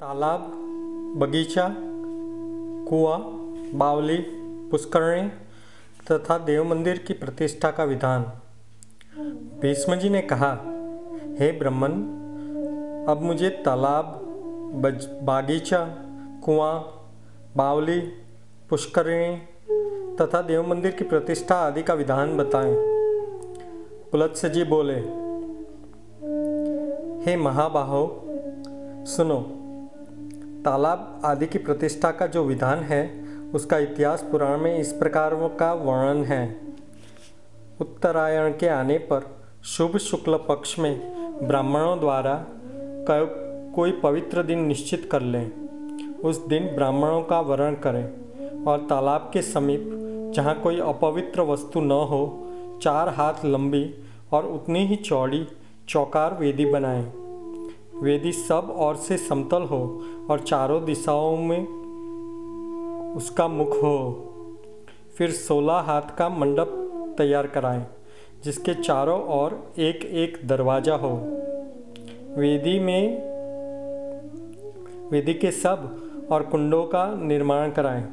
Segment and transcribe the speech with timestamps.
[0.00, 0.40] तालाब,
[1.16, 1.74] बगीचा,
[2.88, 3.18] कुआँ,
[3.74, 4.16] बावली,
[4.70, 5.28] पुष्करणी
[6.10, 8.22] तथा देव मंदिर की प्रतिष्ठा का विधान।
[9.60, 10.50] भीष्म जी ने कहा,
[11.40, 11.92] हे ब्रह्मन
[13.08, 14.20] अब मुझे तालाब
[15.22, 15.84] बागीचा,
[16.44, 16.78] कुआँ,
[17.56, 18.00] बावली,
[18.70, 19.36] पुष्करणी
[20.16, 22.74] तथा देव मंदिर की प्रतिष्ठा आदि का विधान बताएँ।
[24.12, 25.00] पुलत्स्य जी बोले,
[27.24, 28.06] हे महाबाहो,
[29.06, 29.62] सुनो
[30.66, 33.02] तालाब आदि की प्रतिष्ठा का जो विधान है,
[33.54, 36.60] उसका इतिहास पुराण में इस प्रकार का वर्णन है।
[37.80, 39.26] उत्तरायण के आने पर
[39.64, 40.94] शुभ शुक्ल पक्ष में
[41.46, 42.34] ब्राह्मणों द्वारा
[43.74, 45.50] कोई पवित्र दिन निश्चित कर लें।
[46.24, 49.84] उस दिन ब्राह्मणों का वर्ण करें और तालाब के समीप,
[50.34, 52.48] जहाँ कोई अपवित्र वस्तु न हो,
[52.82, 53.84] चार हाथ लंबी
[54.32, 55.46] और उतनी ही चौड़ी
[55.88, 57.25] चौकार वेदी बनाएँ।
[58.02, 59.78] वेदी सब ओर से समतल हो
[60.30, 61.66] और चारों दिशाओं में
[63.16, 63.98] उसका मुख हो।
[65.18, 66.72] फिर सोलह हाथ का मंडप
[67.18, 67.86] तैयार कराएँ,
[68.44, 71.12] जिसके चारों ओर एक एक दरवाज़ा हो।
[72.38, 73.22] वेदी में
[75.10, 78.04] वेदी के सब और कुंडों का निर्माण कराएँ।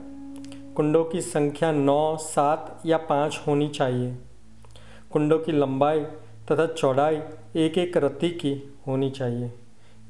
[0.76, 4.16] कुंडों की संख्या नौ, सात या पाँच होनी चाहिए।
[5.11, 6.00] कुंडों की लंबाई
[6.52, 7.20] तथा चौड़ाई
[7.56, 8.54] एक एक रत्ती की
[8.88, 9.52] होनी चाहिए।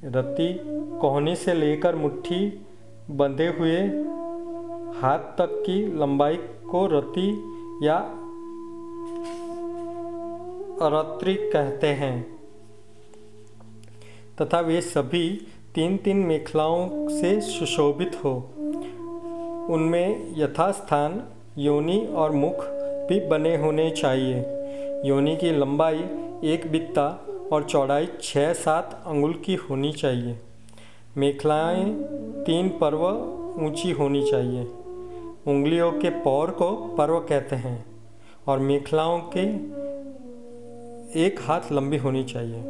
[0.06, 0.60] रत्ती
[1.00, 2.66] कोहनी से लेकर मुट्ठी
[3.12, 3.78] बंधे हुए
[5.02, 6.36] हाथ तक की लंबाई
[6.72, 7.44] को रति
[7.84, 7.96] या
[10.86, 12.40] अरत्री कहते हैं।
[14.42, 18.50] तथा वे सभी तीन तीन मेखलाओं से सुशोभित हो।
[19.70, 21.24] उनमें यथास्थान
[21.58, 22.66] योनि और मुख
[23.10, 24.36] भी बने होने चाहिए।
[25.10, 26.00] योनि की लंबाई
[26.44, 30.40] एक बित्ता और चौड़ाई छः सात अंगुल की होनी चाहिए।
[31.18, 31.94] मेखलाएँ
[32.44, 33.06] तीन पर्व
[33.66, 34.64] ऊँची होनी चाहिए।
[35.48, 37.86] उंगलियों के पौर को पर्व कहते हैं
[38.48, 39.44] और मेखलाओं के
[41.26, 42.62] एक हाथ लंबी होनी चाहिए।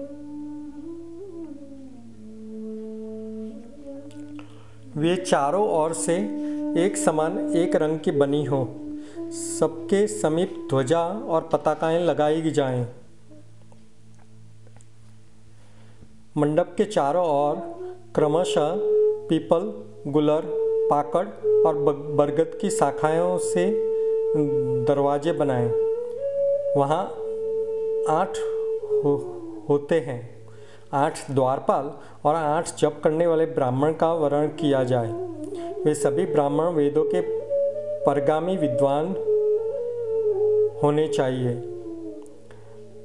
[4.97, 6.15] वे चारों ओर से
[6.85, 8.75] एक समान एक रंग की बनी हो।
[9.59, 12.87] सबके समीप ध्वजा और पताकाएँ लगाई जाएँ।
[16.37, 17.55] मंडप के चारों ओर
[18.15, 18.75] क्रमशः
[19.29, 20.41] पीपल गुलर
[20.89, 21.27] पाकड़
[21.67, 21.75] और
[22.15, 23.65] बरगद की शाखाओं से
[24.83, 25.67] दरवाजे बनाए।
[26.77, 27.03] वहाँ
[28.09, 28.37] आठ
[29.05, 29.13] हो,
[29.69, 30.47] होते हैं।
[30.93, 31.91] आठ द्वारपाल
[32.25, 35.11] और आठ जप करने वाले ब्राह्मण का वर्ण किया जाए।
[35.83, 37.21] वे सभी ब्राह्मण वेदों के
[38.05, 39.05] परगामी विद्वान
[40.83, 41.72] होने चाहिए।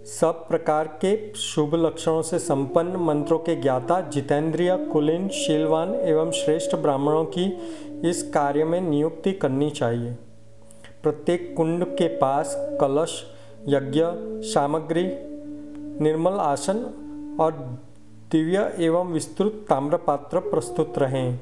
[0.04, 6.76] सब प्रकार के शुभ लक्षणों से संपन्न मंत्रों के ज्ञाता जितेंद्रिय, कुलीन, शीलवान एवं श्रेष्ठ
[6.76, 7.58] ब्राह्मणों की
[8.08, 10.12] इस कार्य में नियुक्ति करनी चाहिए।
[11.02, 13.24] प्रत्येक कुंड के पास कलश,
[13.68, 14.02] यज्ञ,
[14.48, 15.04] सामग्री,
[16.04, 16.76] निर्मल आसन
[17.40, 17.52] और
[18.32, 21.38] दिव्य एवं विस्तृत ताम्रपात्र प्रस्तुत रहें।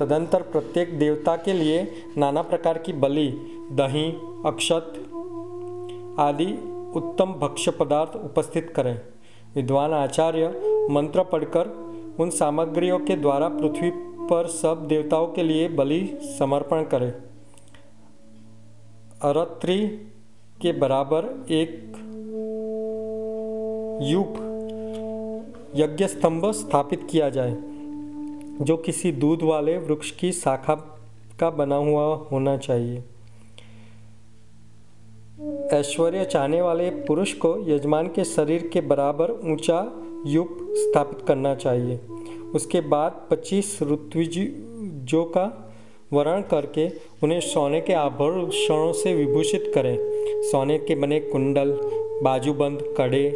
[0.00, 3.28] तदंतर प्रत्येक देवता के लिए नाना प्रकार की बलि,
[3.72, 4.12] दही,
[4.46, 4.92] अक्षत
[6.20, 9.00] आदि उत्तम भक्ष्य पदार्थ उपस्थित करें।
[9.54, 10.48] विद्वान आचार्य
[10.90, 11.68] मंत्र पढ़कर
[12.20, 13.90] उन सामग्रियों के द्वारा पृथ्वी
[14.30, 17.10] पर सब देवताओं के लिए बलि समर्पण करें।
[19.22, 19.86] अरत्री
[20.62, 21.70] के बराबर एक
[24.02, 24.34] युप
[25.76, 27.56] यज्ञ स्तंभ स्थापित किया जाए,
[28.60, 30.74] जो किसी दूध वाले वृक्ष की शाखा
[31.40, 33.04] का बना हुआ होना चाहिए।
[35.72, 39.92] ऐश्वर्य चाहने वाले पुरुष को यजमान के शरीर के बराबर ऊँचा
[40.26, 42.00] युग स्थापित करना चाहिए।
[42.54, 45.72] उसके बाद 25 ऋत्विजों का
[46.12, 46.88] वर्ण करके
[47.24, 49.96] उन्हें सोने के आभूषणों से विभूषित करें।
[50.42, 51.80] सोने के बने कुंडल,
[52.22, 53.28] बाजूबंद कड़े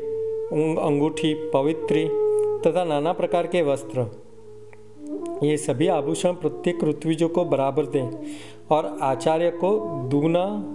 [0.82, 2.08] अंगूठी, पवित्री
[2.60, 4.06] तथा नाना प्रकार के वस्त्र।
[5.42, 8.10] ये सभी आभूषण प्रत्येक ऋत्विजों को बराबर दें
[8.70, 9.78] और आचार्य को
[10.08, 10.72] दुगना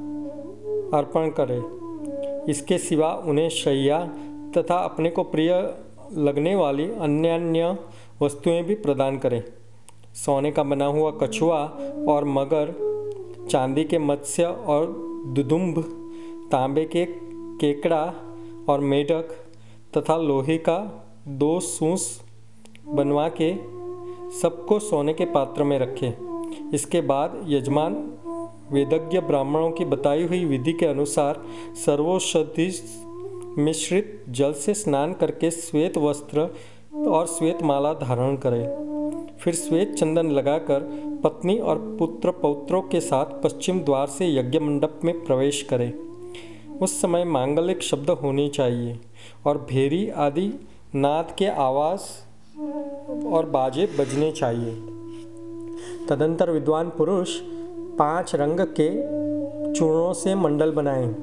[0.94, 1.62] अर्पण करें।
[2.50, 4.06] इसके सिवा उन्हें शैया
[4.58, 5.74] तथा अपने को प्रिय
[6.18, 7.78] लगने वाली अन्य अन्य
[8.22, 9.44] वस्तुएँ भी प्रदान करें।
[10.14, 11.64] सोने का बना हुआ कछुआ
[12.10, 12.92] और मगर,
[13.50, 14.86] चांदी के मत्स्य और
[15.28, 15.80] दुदुम्भ
[16.52, 17.06] तांबे के
[17.58, 18.14] केकड़ा
[18.70, 19.30] और मेढक
[19.98, 22.22] तथा लोहे का दो सूस
[22.88, 23.56] बनवा के
[24.40, 26.14] सबको सोने के पात्र में रखें।
[26.74, 27.94] इसके बाद यजमान
[28.72, 31.42] वेदज्ञ ब्राह्मणों की बताई हुई विधि के अनुसार
[31.86, 32.72] सर्वोषधि
[33.58, 36.48] मिश्रित जल से स्नान करके श्वेत वस्त्र
[37.08, 38.92] और श्वेत माला धारण करें।
[39.40, 40.80] फिर श्वेत चंदन लगाकर
[41.24, 45.94] पत्नी और पुत्र पौत्रों के साथ पश्चिम द्वार से यज्ञ मंडप में प्रवेश करें।
[46.82, 49.00] उस समय मांगलिक शब्द होने चाहिए
[49.46, 50.50] और भेरी आदि
[50.96, 52.02] नाद के आवाज़
[53.28, 54.72] और बाजे बजने चाहिए।
[56.08, 57.40] तदंतर विद्वान पुरुष
[58.02, 58.90] पाँच रंग के
[59.74, 61.16] चूर्णों से मंडल बनाएँ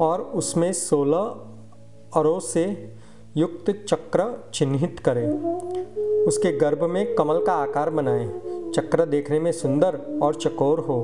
[0.00, 2.94] और उसमें सोलह अरों से
[3.36, 5.28] युक्त चक्र चिन्हित करें।
[6.26, 8.28] उसके गर्भ में कमल का आकार बनाएँ।
[8.74, 11.02] चक्र देखने में सुंदर और चकोर हो।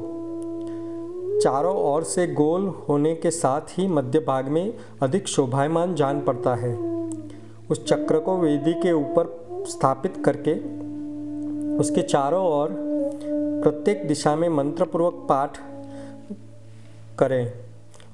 [1.42, 6.54] चारों ओर से गोल होने के साथ ही मध्य भाग में अधिक शोभायमान जान पड़ता
[6.54, 6.74] है।
[7.70, 10.54] उस चक्र को वेदी के ऊपर स्थापित करके
[11.78, 12.91] उसके चारों ओर
[13.62, 15.58] प्रत्येक दिशा में मंत्रपूर्वक पाठ
[17.18, 17.52] करें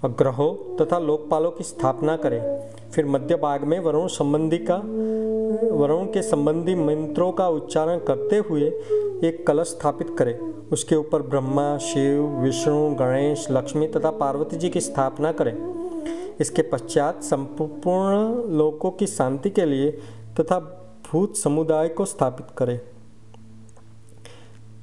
[0.04, 4.76] और ग्रहों तथा लोकपालों की स्थापना करें। फिर मध्य भाग में वरुण संबंधी का,
[5.76, 8.68] वरुण के संबंधी मंत्रों का उच्चारण करते हुए
[9.24, 10.38] एक कलश स्थापित करें।
[10.72, 15.56] उसके ऊपर ब्रह्मा, शिव, विष्णु, गणेश, लक्ष्मी तथा पार्वती जी की स्थापना करें।
[16.40, 19.90] इसके पश्चात संपूर्ण लोकों की शांति के लिए
[20.40, 20.58] तथा
[21.10, 22.80] भूत समुदाय को स्थापित करें।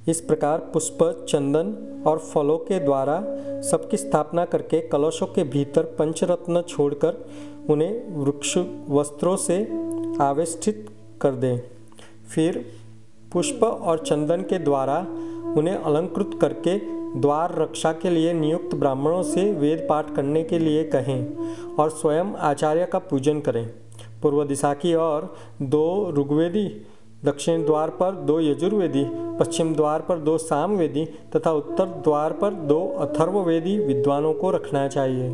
[0.08, 3.22] इस प्रकार पुष्प, चंदन और फलों के द्वारा
[3.62, 7.26] सबकी स्थापना करके कलशों के भीतर पंचरत्न छोड़कर
[7.70, 8.58] उन्हें वृक्ष
[8.90, 9.58] वस्त्रों से
[10.22, 10.86] आवेष्टित
[11.22, 11.60] कर दें।
[12.36, 12.66] फिर
[13.34, 15.00] पुष्प और चंदन के द्वारा
[15.58, 16.78] उन्हें अलंकृत करके
[17.22, 22.34] द्वार रक्षा के लिए नियुक्त ब्राह्मणों से वेद पाठ करने के लिए कहें और स्वयं
[22.44, 23.68] आचार्य का पूजन करें।
[24.22, 26.68] पूर्व दिशा की ओर दो ऋग्वेदी
[27.26, 29.06] दक्षिण द्वार पर दो यजुर्वेदी,
[29.40, 35.30] पश्चिम द्वार पर दो सामवेदी तथा उत्तर द्वार पर दो अथर्ववेदी विद्वानों को रखना चाहिए।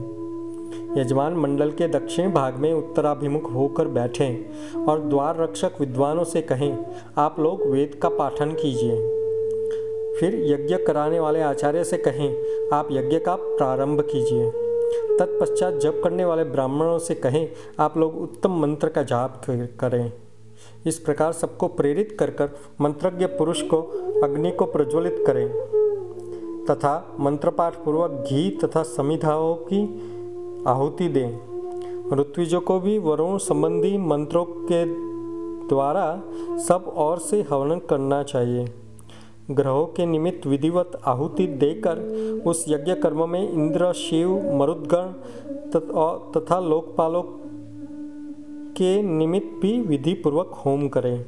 [1.02, 6.86] यजमान मंडल के दक्षिण भाग में उत्तराभिमुख होकर बैठें और द्वार रक्षक विद्वानों से कहें,
[7.18, 8.96] आप लोग वेद का पाठन कीजिए।
[10.20, 12.30] फिर यज्ञ कराने वाले आचार्य से कहें,
[12.74, 14.52] आप यज्ञ का प्रारंभ कीजिए।
[15.20, 17.48] तत्पश्चात जप करने वाले ब्राह्मणों से कहें,
[17.80, 19.42] आप लोग उत्तम मंत्र का जाप
[19.80, 20.12] करें।
[20.86, 22.50] इस प्रकार सबको प्रेरित कर कर
[22.82, 23.78] मंत्रज्ञ पुरुष को,
[24.24, 25.50] अग्नि को प्रज्वलित करें।
[26.70, 29.82] तथा मंत्रपाठ पूर्वक घी तथा समिधाओं की
[30.68, 31.52] आहुति दें।
[32.18, 34.86] ऋत्विजों को भी वरुण संबंधी मंत्रों के
[35.68, 36.22] द्वारा
[36.58, 38.74] सब और से हवन करना चाहिए।
[39.52, 41.98] ग्रहों के निमित्त विधिवत आहुति देकर
[42.46, 45.06] उस यज्ञ कर्म में इंद्र, शिव, मरुद्गण
[46.32, 47.22] तथा लोकपालों
[48.78, 51.26] के निमित्त भी विधि पूर्वक होम करें।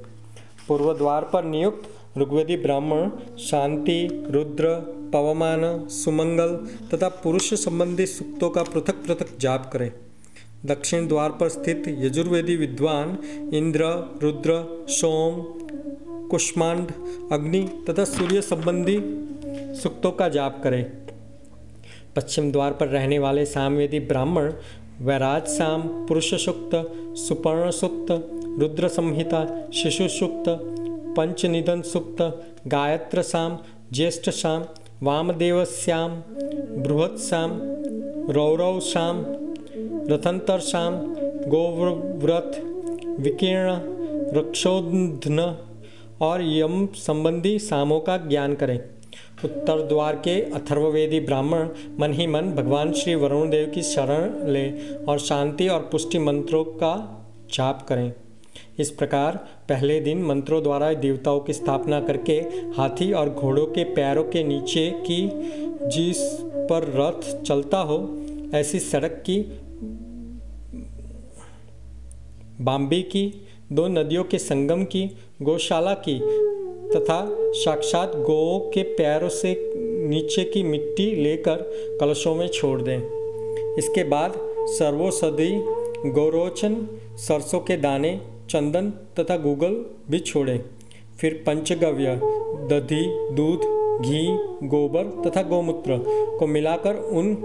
[0.67, 3.09] पूर्व द्वार पर नियुक्त ऋग्वेदी ब्राह्मण,
[3.39, 4.73] शांति, रुद्र,
[5.13, 6.55] पवमान, सुमंगल
[6.93, 9.91] तथा पुरुष संबंधी सूक्तों का पृथक पृथक जाप करें।
[10.65, 13.17] दक्षिण द्वार पर स्थित यजुर्वेदी विद्वान
[13.53, 13.83] इंद्र,
[14.23, 15.41] रुद्र, सोम,
[16.27, 16.91] कुष्मांड,
[17.31, 18.99] अग्नि तथा सूर्य संबंधी
[19.81, 20.85] सूक्तों का जाप करें।
[22.15, 24.53] पश्चिम द्वार पर रहने वाले सामवेदी ब्राह्मण
[25.03, 26.71] वैराज साम पुरुष सुक्त
[27.17, 28.11] सुपर्ण सुक्त,
[28.59, 29.39] रुद्र संहिता,
[29.73, 30.43] शिशु सुक्त
[31.17, 32.21] पंचनिधन सुक्त,
[32.67, 33.57] गायत्र साम
[33.93, 34.63] ज्येष्ठ शाम
[35.03, 36.11] वामदेव श्याम,
[36.83, 37.51] बृहत् शाम
[38.31, 39.25] रौरव शाम
[40.09, 40.95] रथंतर शाम
[41.49, 42.51] गोव्रत,
[43.19, 43.77] विकीर्ण,
[44.39, 45.57] रक्षोधन
[46.21, 48.79] और यम संबंधी सामों का ज्ञान करें।
[49.43, 51.69] उत्तर द्वार के अथर्ववेदी ब्राह्मण
[51.99, 56.63] मन ही मन भगवान श्री वरुण देव की शरण लें और शांति और पुष्टि मंत्रों
[56.63, 56.93] का
[57.53, 58.13] जाप करें।
[58.79, 59.35] इस प्रकार
[59.69, 62.33] पहले दिन मंत्रों द्वारा देवताओं की स्थापना करके
[62.77, 65.29] हाथी और घोड़ों के पैरों के नीचे की
[65.87, 66.17] जिस
[66.69, 68.21] पर रथ चलता हो,
[68.55, 69.39] ऐसी सड़क की
[72.61, 76.19] बाम्बी की, दो नदियों के संगम की, गौशाला की
[76.95, 79.71] तथा साक्षात गौ के पैरों से
[80.09, 81.55] नीचे की मिट्टी लेकर
[81.99, 82.97] कलशों में छोड़ दें।
[83.77, 85.49] इसके बाद सर्वोषधि
[86.05, 90.59] गौरोचन, सरसों के दाने, चंदन तथा गूगल भी छोड़ें।
[91.19, 92.15] फिर पंचगव्य,
[92.69, 93.59] दधी, दूध,
[94.01, 94.27] घी,
[94.67, 95.97] गोबर तथा गौमूत्र
[96.39, 97.37] को मिलाकर उन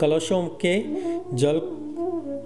[0.00, 0.82] कलशों के
[1.36, 1.60] जल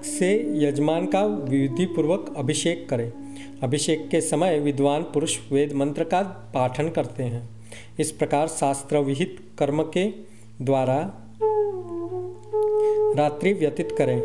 [0.05, 0.31] से
[0.67, 3.13] यजमान का विधिपूर्वक अभिषेक करें।
[3.63, 6.23] अभिषेक के समय विद्वान पुरुष वेद मंत्र का
[6.55, 7.49] पाठन करते हैं।
[8.01, 10.05] इस प्रकार शास्त्र विहित कर्म के
[10.63, 10.99] द्वारा
[13.17, 14.21] रात्रि व्यतीत करें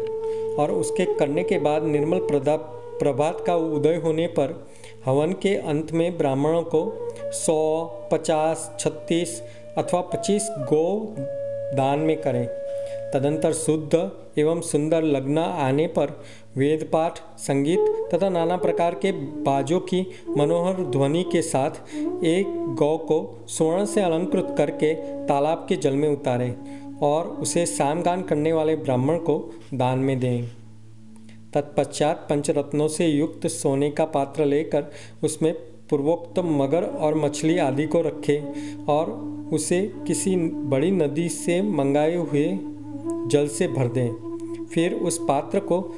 [0.55, 4.67] और उसके करने के बाद निर्मल प्रभात का उदय होने पर
[5.05, 6.81] हवन के अंत में ब्राह्मणों को
[7.31, 9.41] सौ, पचास, छत्तीस
[9.77, 11.15] अथवा पच्चीस गो
[11.77, 12.47] दान में करें।
[13.13, 16.11] तदंतर शुद्ध एवं सुंदर लग्न आने पर
[16.57, 19.11] वेद पाठ, संगीत तथा नाना प्रकार के
[19.43, 20.05] बाजों की
[20.37, 21.69] मनोहर ध्वनि के साथ
[22.25, 24.93] एक गौ को स्वर्ण से अलंकृत करके
[25.27, 26.53] तालाब के जल में उतारें
[27.01, 29.37] और उसे सामगान करने वाले ब्राह्मण को
[29.73, 30.47] दान में दें।
[31.53, 34.91] तत्पश्चात पंचरत्नों से युक्त सोने का पात्र लेकर
[35.23, 35.53] उसमें
[35.89, 39.11] पूर्वोक्त मगर और मछली आदि को रखें और
[39.53, 40.35] उसे किसी
[40.65, 42.47] बड़ी नदी से मंगाए हुए
[43.27, 44.09] जल से भर दें।
[44.73, 45.95] फिर उस पात्र को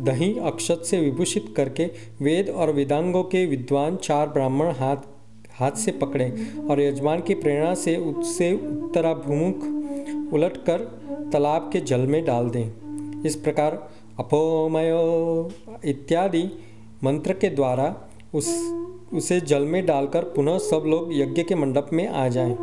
[0.00, 1.84] दही अक्षत से विभूषित करके
[2.22, 4.96] वेद और वेदांगों के विद्वान चार ब्राह्मण हाथ
[5.60, 9.64] हाथ से पकड़ें और यजमान की प्रेरणा से उससे उत्तराभिमुख
[10.32, 10.78] उलटकर
[11.32, 15.52] तालाब के जल में डाल दें। इस प्रकार अपोमयो
[15.84, 16.42] इत्यादि
[17.04, 18.46] मंत्र के द्वारा उस
[19.14, 22.54] उसे जल में डालकर पुनः सब लोग यज्ञ के मंडप में आ जाएँ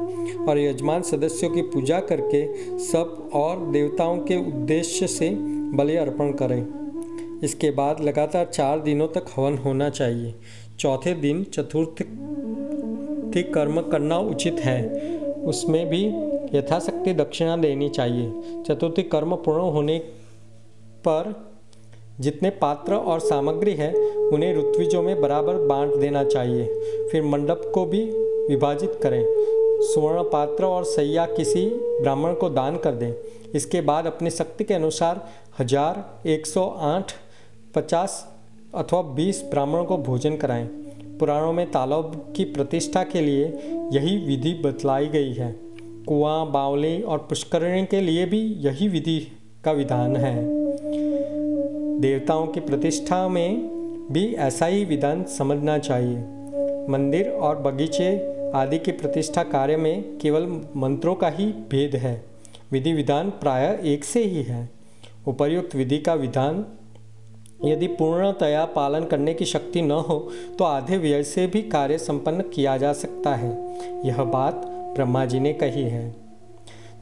[0.48, 5.29] और यजमान सदस्यों की पूजा करके सब और देवताओं के उद्देश्य से
[5.74, 6.67] बलि अर्पण करें।
[7.43, 10.36] इसके बाद लगातार चार दिनों तक हवन होना चाहिए।
[10.79, 12.03] चौथे दिन चतुर्थ
[13.53, 15.12] कर्म करना उचित है।
[15.43, 16.05] उसमें भी
[16.58, 18.31] यथाशक्ति दक्षिणा देनी चाहिए।
[18.67, 20.00] चतुर्थी कर्म पूर्ण होने
[21.08, 21.50] पर
[22.20, 26.65] जितने पात्र और सामग्री है, उन्हें ऋत्विजों में बराबर बांट देना चाहिए।
[27.12, 28.03] फिर मंडप को भी
[28.50, 29.24] विभाजित करें।
[29.84, 33.13] स्वर्ण पात्र और सैया किसी ब्राह्मण को दान कर दें।
[33.56, 35.27] इसके बाद अपनी शक्ति के अनुसार
[35.60, 37.12] हज़ार एक सौ आठ,
[37.75, 38.34] पचास
[38.75, 40.65] अथवा बीस ब्राह्मणों को भोजन कराएँ।
[41.20, 43.46] पुराणों में तालाब की प्रतिष्ठा के लिए
[43.94, 45.51] यही विधि बतलाई गई है।
[46.08, 49.20] कुआँ, बावली और पुष्करणी के लिए भी यही विधि
[49.63, 50.61] का विधान है।
[52.01, 53.58] देवताओं की प्रतिष्ठा में
[54.12, 56.17] भी ऐसा ही विधान समझना चाहिए।
[56.89, 58.08] मंदिर और बगीचे
[58.51, 62.24] आदि की प्रतिष्ठा कार्य में केवल मंत्रों का ही भेद है।
[62.72, 64.70] विधि विधान प्राय एक से ही है।
[65.27, 66.65] उपर्युक्त विधि का विधान,
[67.65, 72.41] यदि पूर्णतया पालन करने की शक्ति न हो तो आधे व्यय से भी कार्य संपन्न
[72.41, 73.51] किया जा सकता है।
[74.08, 74.55] यह बात
[74.96, 76.15] ब्रह्मा जी ने कही है।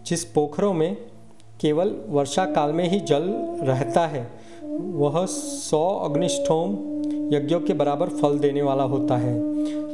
[0.05, 0.97] जिस पोखरों में
[1.61, 3.23] केवल वर्षा काल में ही जल
[3.61, 4.38] रहता है
[4.79, 6.71] वह सौ अग्निष्ठोम
[7.33, 9.33] यज्ञों के बराबर फल देने वाला होता है,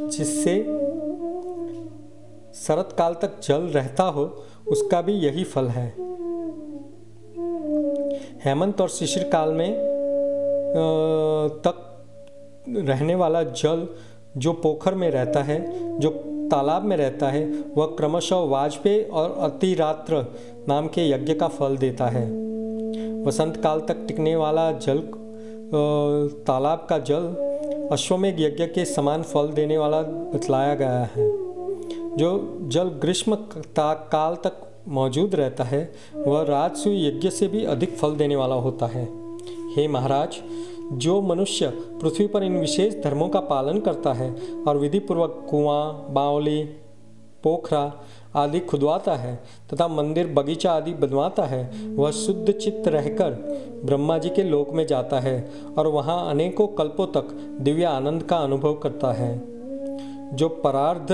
[0.10, 0.56] जिससे
[2.56, 4.26] शरत काल तक जल रहता हो,
[4.68, 5.88] उसका भी यही फल है।
[8.46, 9.74] हेमंत और शिशिर काल में
[11.64, 11.82] तक
[12.70, 13.88] रहने वाला जल
[14.38, 15.60] जो पोखर में रहता है,
[16.00, 16.10] जो
[16.52, 17.46] तालाब में रहता है,
[17.78, 20.26] वह क्रमशः वाजपेयी और अतिरात्र
[20.68, 22.26] नाम के यज्ञ का फल देता है।
[23.26, 25.00] वसंत काल तक टिकने वाला जल
[26.48, 27.24] तालाब का जल
[27.92, 31.28] अश्वमेघ यज्ञ के समान फल देने वाला बतलाया गया है,
[32.18, 33.38] जो जल ग्रीष्म
[33.78, 35.82] काल तक मौजूद रहता है,
[36.18, 39.08] वह राजसु यज्ञ से भी अधिक फल देने वाला होता है।
[39.76, 40.38] हे महाराज,
[40.94, 41.68] जो मनुष्य
[42.02, 44.34] पृथ्वी पर इन विशेष धर्मों का पालन करता है
[44.68, 46.62] और विधि पूर्वक कुआँ, बावली
[47.46, 47.92] पोखरा
[48.36, 49.36] आदि खुदवाता है
[49.74, 53.32] तथा मंदिर बगीचा आदि बनवाता है, वह शुद्ध चित्त रहकर
[53.86, 55.38] ब्रह्मा जी के लोक में जाता है
[55.78, 59.34] और वहाँ अनेकों कल्पों तक दिव्य आनंद का अनुभव करता है।
[60.36, 61.12] जो परार्ध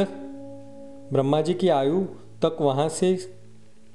[1.14, 2.02] ब्रह्मा जी की आयु
[2.42, 3.16] तक वहाँ से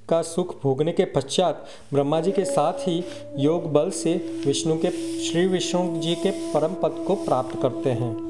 [0.09, 3.03] का सुख भोगने के पश्चात ब्रह्मा जी के साथ ही
[3.37, 4.15] योग बल से
[4.47, 4.91] विष्णु के,
[5.21, 8.26] श्री विष्णु जी के परम पद को प्राप्त करते हैं।